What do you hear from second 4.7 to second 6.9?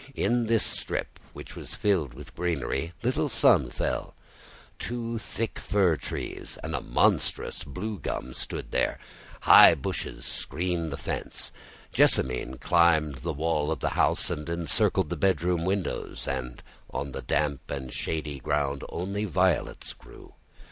two thick fir trees and a